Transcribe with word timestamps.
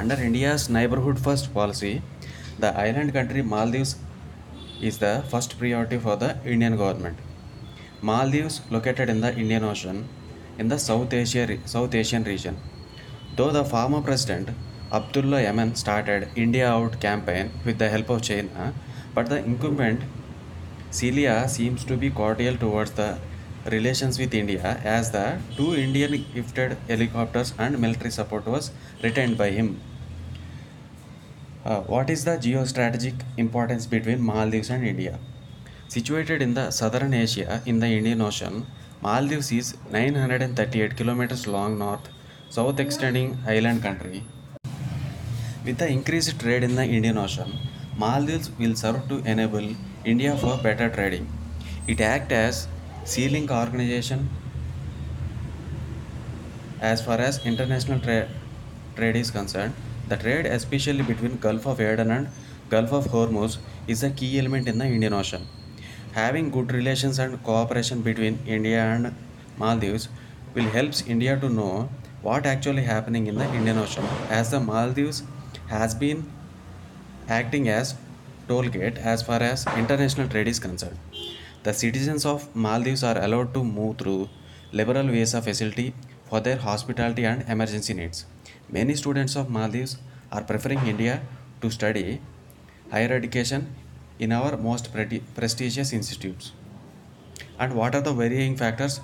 Under 0.00 0.14
India's 0.28 0.62
neighborhood 0.74 1.18
first 1.24 1.52
policy, 1.56 2.00
the 2.58 2.68
island 2.84 3.12
country 3.16 3.42
Maldives 3.42 3.90
is 4.80 4.96
the 4.96 5.22
first 5.30 5.58
priority 5.58 5.98
for 5.98 6.14
the 6.16 6.30
Indian 6.52 6.74
government. 6.78 7.18
Maldives, 8.00 8.62
located 8.70 9.10
in 9.10 9.20
the 9.20 9.30
Indian 9.36 9.62
Ocean, 9.62 10.08
in 10.58 10.68
the 10.68 10.78
South, 10.78 11.12
Asia, 11.12 11.44
South 11.66 11.94
Asian 11.94 12.24
region. 12.24 12.56
Though 13.36 13.50
the 13.50 13.62
former 13.62 14.00
president 14.00 14.48
Abdullah 14.90 15.42
Yemen 15.42 15.74
started 15.74 16.28
India 16.34 16.66
Out 16.70 16.98
campaign 17.00 17.50
with 17.66 17.76
the 17.78 17.90
help 17.90 18.08
of 18.08 18.22
China, 18.22 18.72
but 19.14 19.28
the 19.28 19.44
incumbent 19.44 20.00
Celia 20.90 21.36
seems 21.46 21.84
to 21.84 21.98
be 21.98 22.08
cordial 22.08 22.56
towards 22.56 22.92
the 22.92 23.18
relations 23.76 24.18
with 24.18 24.32
India 24.32 24.80
as 24.82 25.10
the 25.10 25.26
two 25.58 25.74
Indian 25.76 26.24
gifted 26.32 26.78
helicopters 26.88 27.52
and 27.58 27.78
military 27.78 28.10
support 28.10 28.46
was 28.46 28.70
retained 29.04 29.36
by 29.36 29.50
him. 29.50 29.70
Uh, 31.62 31.82
what 31.92 32.08
is 32.08 32.24
the 32.24 32.38
geostrategic 32.38 33.12
importance 33.36 33.84
between 33.84 34.18
Maldives 34.18 34.70
and 34.70 34.82
India? 34.82 35.18
Situated 35.88 36.40
in 36.40 36.54
the 36.54 36.70
southern 36.70 37.12
Asia 37.12 37.60
in 37.66 37.80
the 37.80 37.86
Indian 37.86 38.22
Ocean, 38.22 38.66
Maldives 39.02 39.52
is 39.52 39.76
938 39.90 40.96
kilometers 40.96 41.46
long 41.46 41.78
north-south 41.78 42.80
extending 42.80 43.36
island 43.46 43.82
country. 43.82 44.24
With 45.66 45.76
the 45.76 45.86
increased 45.86 46.40
trade 46.40 46.64
in 46.64 46.76
the 46.76 46.84
Indian 46.84 47.18
Ocean, 47.18 47.52
Maldives 47.94 48.50
will 48.58 48.74
serve 48.74 49.06
to 49.10 49.16
enable 49.26 49.76
India 50.06 50.34
for 50.36 50.56
better 50.62 50.88
trading. 50.88 51.28
It 51.86 52.00
acts 52.00 52.32
as 52.32 52.68
sea 53.04 53.28
link 53.28 53.50
organization 53.50 54.30
as 56.80 57.04
far 57.04 57.18
as 57.18 57.44
international 57.44 58.00
trade 58.00 58.28
is 59.14 59.30
concerned. 59.30 59.74
The 60.10 60.16
trade, 60.16 60.46
especially 60.46 61.02
between 61.04 61.36
Gulf 61.36 61.66
of 61.68 61.80
Aden 61.80 62.10
and 62.10 62.26
Gulf 62.68 62.92
of 62.92 63.04
Hormuz, 63.12 63.58
is 63.86 64.02
a 64.02 64.10
key 64.10 64.40
element 64.40 64.66
in 64.66 64.76
the 64.78 64.84
Indian 64.94 65.12
Ocean. 65.12 65.42
Having 66.16 66.50
good 66.50 66.72
relations 66.72 67.20
and 67.24 67.40
cooperation 67.44 68.02
between 68.02 68.40
India 68.44 68.80
and 68.80 69.14
Maldives 69.56 70.08
will 70.52 70.64
help 70.76 70.94
India 71.06 71.38
to 71.38 71.48
know 71.48 71.88
what 72.22 72.44
actually 72.54 72.82
happening 72.82 73.28
in 73.28 73.36
the 73.36 73.44
Indian 73.54 73.78
Ocean, 73.78 74.02
as 74.30 74.50
the 74.50 74.58
Maldives 74.58 75.22
has 75.68 75.94
been 75.94 76.26
acting 77.28 77.68
as 77.68 77.94
toll 78.48 78.68
gate 78.78 78.98
as 78.98 79.22
far 79.22 79.40
as 79.50 79.64
international 79.76 80.26
trade 80.28 80.48
is 80.48 80.58
concerned. 80.58 80.98
The 81.62 81.72
citizens 81.84 82.26
of 82.26 82.48
Maldives 82.66 83.04
are 83.04 83.16
allowed 83.28 83.54
to 83.54 83.62
move 83.62 83.98
through 83.98 84.28
liberal 84.72 85.06
visa 85.06 85.40
facility 85.40 85.94
for 86.28 86.40
their 86.40 86.56
hospitality 86.56 87.24
and 87.26 87.48
emergency 87.48 87.94
needs. 87.94 88.24
Many 88.72 88.94
students 88.94 89.34
of 89.34 89.50
Maldives 89.50 89.96
are 90.30 90.42
preferring 90.44 90.78
India 90.86 91.22
to 91.60 91.70
study 91.72 92.20
higher 92.92 93.12
education 93.12 93.74
in 94.20 94.30
our 94.30 94.56
most 94.56 94.90
prestigious 95.34 95.92
institutes. 95.92 96.52
And 97.58 97.74
what 97.74 97.96
are 97.96 98.00
the 98.00 98.12
varying 98.12 98.56
factors 98.56 99.00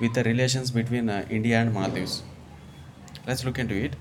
with 0.00 0.14
the 0.14 0.24
relations 0.24 0.70
between 0.70 1.10
uh, 1.10 1.26
India 1.28 1.60
and 1.60 1.74
Maldives? 1.74 2.22
Let's 3.26 3.44
look 3.44 3.58
into 3.58 3.74
it. 3.74 3.96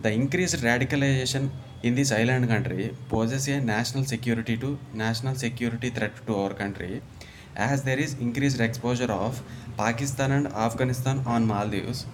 The 0.00 0.12
increased 0.12 0.54
radicalization 0.62 1.50
in 1.82 1.96
this 1.96 2.12
island 2.12 2.48
country 2.48 2.94
poses 3.08 3.48
a 3.48 3.60
national 3.60 4.04
security 4.04 4.56
to 4.58 4.78
national 4.94 5.34
security 5.34 5.90
threat 5.90 6.24
to 6.28 6.36
our 6.36 6.54
country 6.54 7.02
as 7.56 7.82
there 7.82 7.98
is 7.98 8.14
increased 8.14 8.60
exposure 8.60 9.10
of 9.10 9.42
Pakistan 9.76 10.30
and 10.30 10.46
Afghanistan 10.52 11.22
on 11.26 11.48
Maldives 11.48 12.06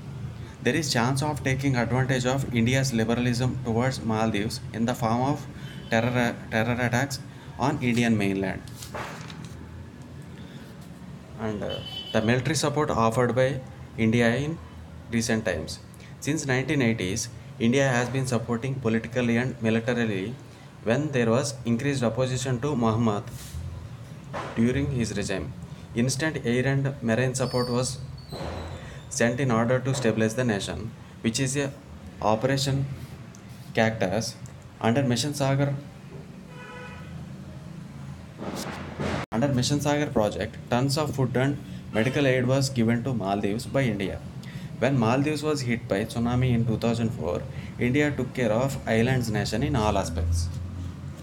there 0.69 0.77
is 0.79 0.89
chance 0.95 1.23
of 1.27 1.37
taking 1.45 1.75
advantage 1.83 2.25
of 2.33 2.41
India's 2.61 2.89
liberalism 3.01 3.53
towards 3.65 3.99
Maldives 4.11 4.57
in 4.79 4.85
the 4.89 4.95
form 4.95 5.23
of 5.23 5.47
terror, 5.93 6.37
terror 6.51 6.77
attacks 6.87 7.21
on 7.59 7.79
Indian 7.83 8.15
mainland. 8.19 8.61
And 11.41 11.63
uh, 11.63 11.79
the 12.13 12.21
military 12.21 12.55
support 12.55 12.91
offered 12.91 13.35
by 13.35 13.61
India 13.97 14.37
in 14.37 14.59
recent 15.11 15.47
times. 15.47 15.79
Since 16.21 16.45
1980s, 16.45 17.29
India 17.59 17.89
has 17.89 18.11
been 18.11 18.27
supporting 18.27 18.75
politically 18.75 19.39
and 19.39 19.57
militarily 19.63 20.35
when 20.85 21.11
there 21.13 21.31
was 21.31 21.55
increased 21.65 22.03
opposition 22.03 22.61
to 22.61 22.77
Muhammad 22.77 23.25
during 24.55 24.91
his 24.91 25.17
regime. 25.17 25.51
Instant 25.95 26.37
air 26.45 26.67
and 26.67 26.95
marine 27.03 27.35
support 27.35 27.71
was 27.71 28.01
sent 29.11 29.41
in 29.41 29.51
order 29.51 29.79
to 29.79 29.95
stabilize 29.95 30.35
the 30.35 30.45
nation, 30.45 30.91
which 31.23 31.41
is 31.41 31.57
a 31.57 31.73
Operation 32.21 32.85
Cactus 33.75 34.35
under 34.81 35.03
Mission 35.03 35.35
Sagar 35.35 35.75
under 39.31 39.49
Mission 39.49 39.81
Sagar 39.81 40.07
project, 40.07 40.57
tons 40.71 40.99
of 40.99 41.15
food 41.15 41.37
and 41.37 41.57
medical 41.93 42.27
aid 42.27 42.47
was 42.47 42.69
given 42.71 43.05
to 43.05 43.15
Maldives 43.15 43.67
by 43.67 43.83
India. 43.83 44.19
When 44.81 44.99
Maldives 44.99 45.43
was 45.43 45.63
hit 45.63 45.87
by 45.89 46.05
tsunami 46.05 46.53
in 46.53 46.65
2004, 46.67 47.43
India 47.79 48.11
took 48.11 48.35
care 48.35 48.53
of 48.53 48.77
island's 48.87 49.31
nation 49.31 49.63
in 49.63 49.77
all 49.77 49.97
aspects. 49.97 50.49